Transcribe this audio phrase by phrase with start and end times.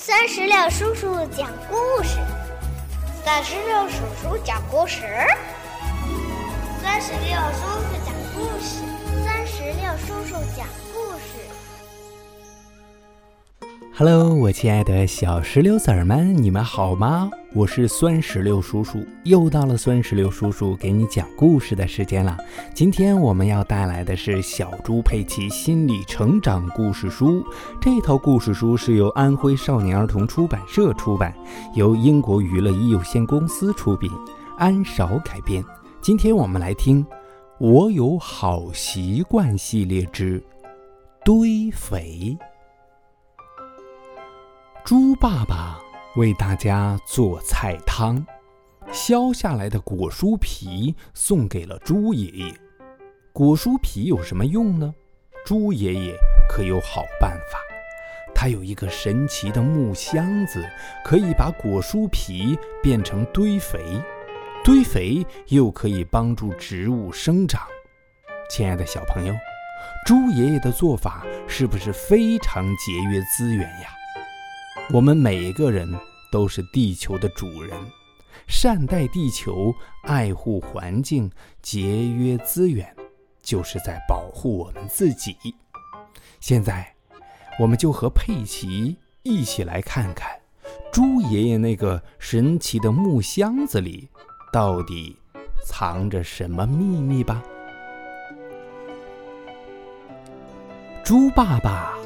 [0.00, 2.18] 三十六叔叔讲故事，
[3.24, 5.02] 三十六叔叔讲故事，
[6.80, 8.78] 三十六叔叔讲故事，
[9.24, 10.64] 三十六叔叔讲
[13.98, 17.28] Hello，我亲爱的小石榴籽儿们，你们好吗？
[17.52, 22.38] 我是酸石榴叔叔，又到了酸石榴叔叔给你讲故事的时间了。
[22.72, 27.40] 今天我们要带来的是《小猪佩奇心理成长故事书》。
[27.80, 31.34] 这套故事书是由安徽少年儿童出版社出版，
[31.74, 34.08] 由英国娱乐一有限公司出品，
[34.58, 35.60] 安少改编。
[36.00, 37.04] 今天我们来听
[37.58, 40.40] 《我有好习惯》系列之
[41.24, 42.38] 堆肥。
[44.88, 45.78] 猪爸爸
[46.16, 48.24] 为大家做菜汤，
[48.90, 52.54] 削下来的果蔬皮送给了猪爷爷。
[53.34, 54.94] 果蔬皮有什么用呢？
[55.44, 56.14] 猪爷爷
[56.48, 57.58] 可有好办法。
[58.34, 60.66] 他有一个神奇的木箱子，
[61.04, 64.02] 可以把果蔬皮变成堆肥，
[64.64, 67.60] 堆肥又可以帮助植物生长。
[68.48, 69.34] 亲爱的小朋友，
[70.06, 73.90] 猪爷爷的做法是不是非常节约资源呀？
[74.90, 75.86] 我们每一个人
[76.32, 77.78] 都是地球的主人，
[78.46, 81.30] 善待地球，爱护环境，
[81.60, 82.90] 节约资源，
[83.42, 85.36] 就是在保护我们自己。
[86.40, 86.94] 现在，
[87.60, 90.30] 我们就和佩奇一起来看看，
[90.90, 94.08] 猪爷爷那个神奇的木箱子里
[94.50, 95.18] 到底
[95.66, 97.42] 藏着什么秘密吧。
[101.04, 101.98] 猪爸爸。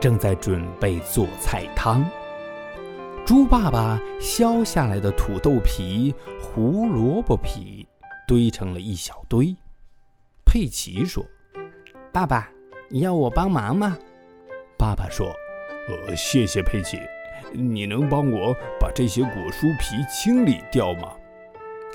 [0.00, 2.04] 正在准备做菜汤。
[3.24, 7.86] 猪爸爸削下来的土豆皮、胡萝卜皮
[8.26, 9.54] 堆成了一小堆。
[10.44, 11.24] 佩奇说
[12.12, 12.48] ：“爸爸，
[12.88, 13.98] 你要我帮忙吗？”
[14.78, 15.34] 爸爸说
[16.06, 17.00] ：“呃，谢谢佩奇，
[17.52, 21.10] 你能帮我把这些果蔬皮清理掉吗？”“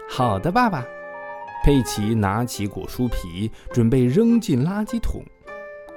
[0.09, 0.85] 好的，爸爸。”
[1.63, 5.23] 佩奇拿起果蔬皮，准备扔进垃圾桶。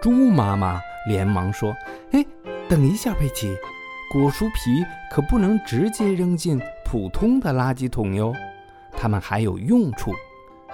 [0.01, 0.81] 猪妈妈。
[1.07, 1.75] 连忙说
[2.13, 2.25] ：“哎，
[2.69, 3.57] 等一下，佩奇，
[4.13, 8.33] 果蔬皮可不能直接扔进普通的垃圾桶哟，
[8.93, 10.13] 它们还有用处，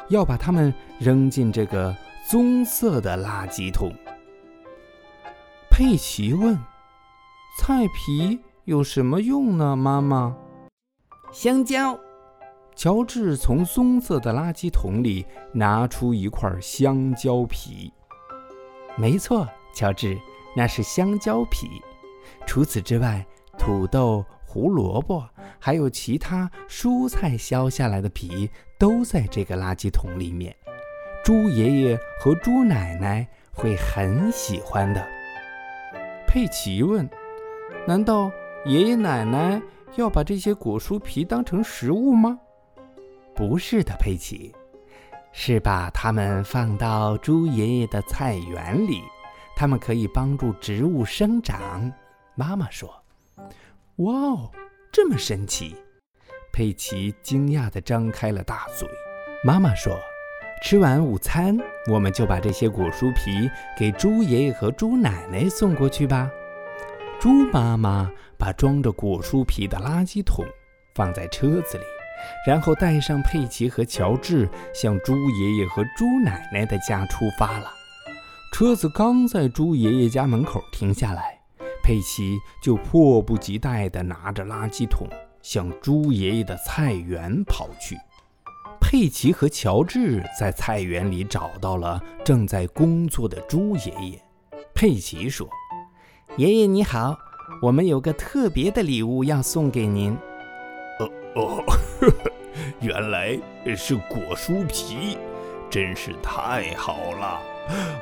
[0.09, 1.97] 要把它们扔进这个
[2.29, 3.93] 棕色的垃圾桶。”
[5.71, 6.59] 佩奇问
[7.59, 10.37] ：“菜皮有什么用呢？”妈妈
[11.33, 11.99] ：“香蕉。”
[12.77, 17.93] 乔治从棕色的垃圾桶里拿出一块香蕉皮。
[18.97, 19.47] 没错。
[19.73, 20.19] 乔治，
[20.55, 21.83] 那是香蕉皮。
[22.47, 23.25] 除此之外，
[23.59, 30.55] 土豆、胡萝卜还有其他蔬菜削下来的皮都在这个垃圾桶里面。
[31.25, 35.07] 猪爷爷和猪奶奶会很喜欢的。
[36.27, 37.09] 佩奇问
[37.87, 38.31] ：“难道
[38.65, 39.61] 爷爷奶奶
[39.97, 42.39] 要把这些果蔬皮当成食物吗
[43.37, 44.55] ？”“不是的，佩奇，
[45.33, 49.03] 是把它们放到猪爷爷的菜园里。”
[49.61, 51.93] 它们可以帮助植物生长，
[52.35, 52.91] 妈妈说
[54.01, 54.51] ：“哇哦，
[54.91, 55.77] 这么神奇！”
[56.51, 58.89] 佩奇惊讶地张开了大嘴。
[59.45, 59.95] 妈妈说
[60.65, 61.59] ：“吃完午餐，
[61.93, 66.31] 我们就把这些果蔬皮给猪爷爷和猪奶奶送过去吧。”
[67.21, 70.43] 猪妈妈把装着果蔬皮的垃圾桶
[70.95, 71.85] 放在车子里，
[72.47, 77.71] 然后带上佩奇和乔治，向猪爷爷和猪奶奶的家出发了。
[78.53, 81.39] 车子刚在猪爷爷家门口停下来，
[81.83, 85.09] 佩奇就迫不及待地拿着垃圾桶
[85.41, 87.97] 向猪爷爷的菜园跑去。
[88.79, 94.23] 佩奇和乔治在菜园里找到了正在工作的猪爷爷。
[94.75, 95.49] 佩奇说
[96.37, 97.17] ：“爷爷你好，
[97.63, 100.13] 我们有个特别的礼物要送给您。
[101.01, 101.65] ”“哦哦，
[102.83, 103.39] 原来
[103.77, 105.17] 是果蔬皮，
[105.71, 107.41] 真是太好了。”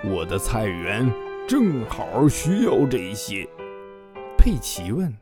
[0.04, 1.10] 我的菜园
[1.46, 3.48] 正好需要这些。
[4.36, 5.12] 佩奇问：“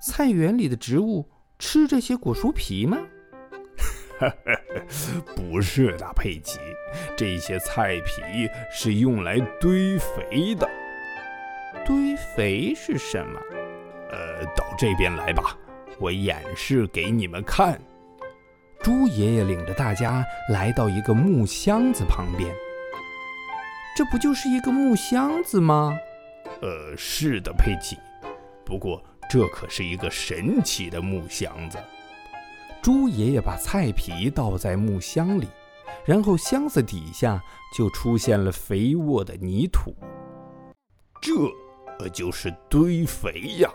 [0.00, 1.28] 菜园里的植物
[1.58, 2.98] 吃这些果蔬皮吗
[5.34, 6.60] ？”“不是的，佩奇，
[7.16, 10.68] 这些菜皮是用来堆肥的。
[11.84, 13.40] ”“堆肥是什么
[14.12, 15.58] ？”“呃，到这边来吧，
[15.98, 17.80] 我演示给你们看。”
[18.80, 22.54] 猪爷爷领着大家来到一个木箱子旁边。
[23.96, 25.96] 这不就是一个木箱子吗？
[26.60, 27.96] 呃，是的，佩奇。
[28.64, 31.78] 不过这可是一个神奇的木箱子。
[32.82, 35.48] 猪爷爷把菜皮倒在木箱里，
[36.04, 37.42] 然后箱子底下
[37.74, 39.94] 就出现了肥沃的泥土。
[41.20, 43.70] 这就是堆肥呀！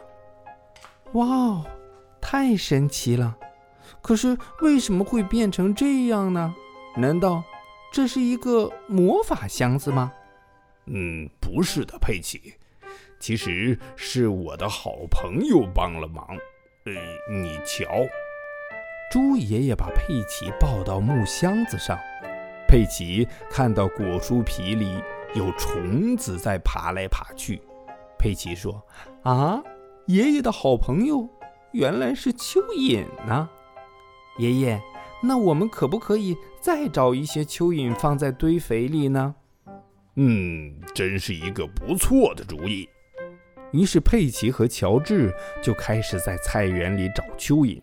[1.14, 1.66] 哇哦，
[2.22, 3.36] 太神奇了！
[4.02, 6.54] 可是为什么会变成这样呢？
[6.96, 7.44] 难道
[7.92, 10.12] 这是一个魔法箱子吗？
[10.86, 12.54] 嗯，不是的，佩奇，
[13.20, 16.26] 其实是我的好朋友帮了忙。
[16.86, 16.94] 呃，
[17.32, 17.86] 你瞧，
[19.12, 21.98] 猪爷爷把佩奇抱到木箱子上，
[22.68, 25.02] 佩奇看到果蔬皮里
[25.36, 27.62] 有虫子在爬来爬去。
[28.18, 28.84] 佩奇说
[29.24, 29.62] ：“啊，
[30.06, 31.30] 爷爷的好朋友
[31.72, 33.50] 原来是蚯蚓呢。
[34.38, 34.82] 爷爷，
[35.22, 39.36] 那我们可不可以再找一些蚯蚓放在堆肥里呢？”
[40.16, 42.88] 嗯，真是一个不错的主意。
[43.72, 47.82] 于是佩奇和乔治就开始在菜园里找蚯蚓。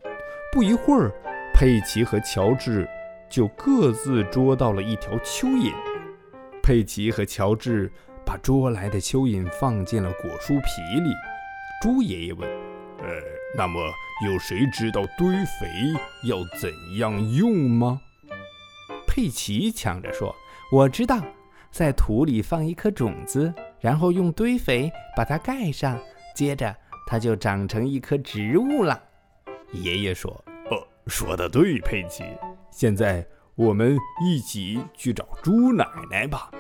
[0.53, 1.13] 不一会儿，
[1.55, 2.89] 佩奇和乔治
[3.31, 5.73] 就各自捉到了一条蚯蚓。
[6.63, 7.91] 佩奇和乔治
[8.25, 11.11] 把捉来的蚯蚓放进了果蔬皮里。
[11.81, 12.49] 猪爷爷问
[13.01, 13.07] ：“呃，
[13.57, 13.81] 那么
[14.27, 15.69] 有谁知道堆肥
[16.25, 18.01] 要怎样用吗？”
[19.17, 20.37] 佩奇抢着说
[20.71, 21.19] ：“我知道。”
[21.73, 25.99] 在土里放一颗种子，然后用堆肥把它盖上，
[26.35, 26.77] 接着
[27.07, 29.03] 它就长成一棵植物了。
[29.73, 30.31] 爷爷说
[30.71, 32.25] ：“哦，说的对，佩奇。
[32.71, 36.51] 现在我们一起去找猪奶奶吧。”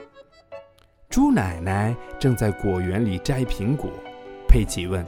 [1.10, 3.90] 猪奶奶正在果园里摘苹果。
[4.48, 5.04] 佩奇问：“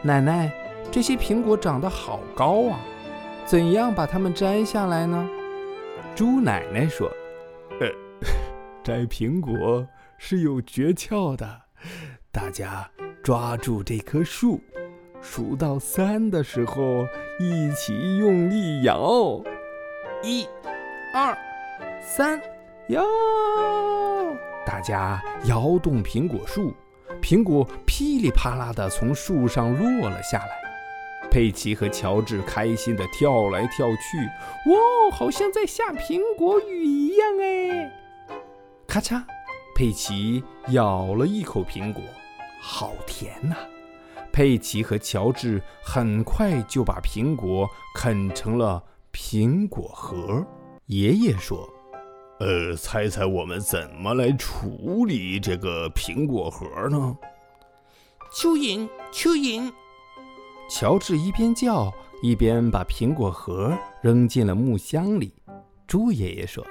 [0.00, 0.50] 奶奶，
[0.90, 2.80] 这些苹果长得好高啊，
[3.44, 5.28] 怎样把它们摘下来呢？”
[6.14, 7.10] 猪奶奶说
[7.80, 7.88] ：“呃。”
[8.82, 9.86] 摘苹果
[10.16, 11.60] 是有诀窍的，
[12.32, 12.90] 大家
[13.22, 14.58] 抓住这棵树，
[15.20, 17.06] 数到三的时候
[17.38, 19.38] 一起用力摇，
[20.22, 20.46] 一、
[21.14, 21.36] 二、
[22.00, 22.40] 三，
[22.88, 23.04] 摇！
[24.64, 26.74] 大家摇动苹果树，
[27.20, 30.69] 苹果噼里啪啦的从树上落了下来。
[31.30, 34.18] 佩奇和乔治开心地跳来跳去，
[34.70, 37.92] 哇，好像在下苹果雨一样哎！
[38.86, 39.22] 咔嚓，
[39.74, 42.02] 佩奇咬了一口苹果，
[42.60, 43.56] 好甜呐！
[44.32, 50.44] 佩奇和乔治很快就把苹果啃成了苹果核。
[50.86, 51.68] 爷爷说
[52.40, 57.16] ：“呃，猜猜我们怎么来处理这个苹果核呢？”
[58.32, 59.72] 蚯蚓，蚯蚓！
[60.70, 65.34] 乔治一边叫一边把苹果核扔进了木箱里。
[65.88, 66.64] 猪爷爷说。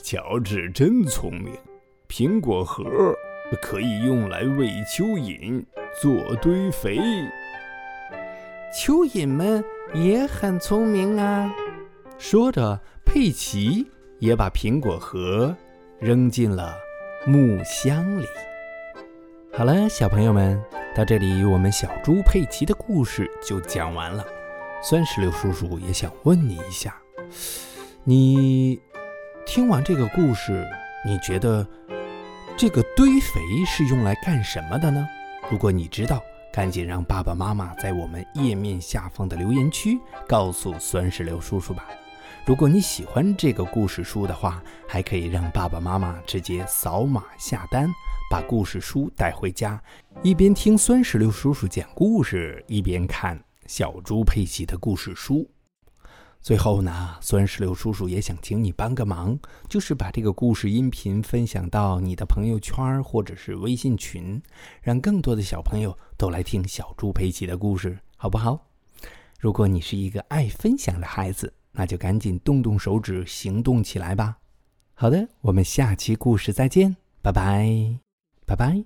[0.00, 1.52] 乔治真聪明，
[2.08, 2.84] 苹果核
[3.60, 5.64] 可以用来喂蚯蚓
[6.00, 7.00] 做堆肥。
[8.72, 11.52] 蚯蚓们也很聪明啊！
[12.16, 13.84] 说着，佩奇
[14.20, 15.54] 也把苹果核
[15.98, 16.76] 扔进了
[17.26, 18.26] 木箱里。
[19.52, 20.62] 好了，小朋友们，
[20.98, 24.26] 到这里我们小猪佩奇的故事就讲完了。
[24.82, 26.92] 酸石榴叔叔也想问你一下，
[28.02, 28.80] 你。
[29.46, 30.66] 听完这个故事，
[31.06, 31.64] 你觉得
[32.56, 35.06] 这个堆肥是用来干什么的呢？
[35.48, 36.20] 如果你知道，
[36.52, 39.96] 赶紧让爸爸妈妈在我们页面下方的留言区
[40.26, 41.88] 告诉酸石榴叔叔吧。
[42.48, 47.92] 如果你喜欢这个故事书的话，还可以让爸爸妈妈直接扫码下单，
[48.30, 49.78] 把故事书带回家，
[50.22, 55.46] 一边听酸石榴叔叔讲故事，一边看小猪佩奇的故事书。
[56.40, 59.38] 最后呢，酸石榴叔叔也想请你帮个忙，
[59.68, 64.40] 就是把这个故事音频分享到你的朋友圈或者是微信群，
[64.80, 68.58] 让更多的小朋友都来听小猪佩奇的故事，好不好？
[69.38, 74.38] 如果你是一个爱分享的孩子，那就赶紧动动手指行动起来吧。
[74.94, 78.00] 好的，我们下期故事再见，拜拜，
[78.44, 78.82] 拜拜。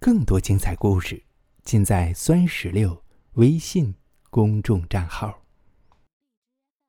[0.00, 1.22] 更多精彩故事
[1.62, 3.04] 尽在酸石榴
[3.34, 3.94] 微信
[4.30, 5.41] 公众账号。